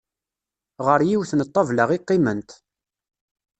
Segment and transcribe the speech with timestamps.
[0.85, 2.49] Ɣer yiwet n ṭṭabla i qqiment.